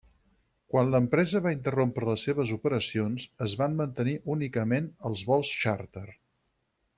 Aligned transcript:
Quan 0.75 0.87
l'empresa 0.93 1.41
va 1.47 1.51
interrompre 1.55 2.07
les 2.09 2.23
seves 2.29 2.53
operacions, 2.55 3.27
es 3.49 3.53
van 3.63 3.77
mantenir 3.83 4.17
únicament 4.37 4.89
els 5.11 5.23
vols 5.29 5.53
xàrter. 5.67 6.07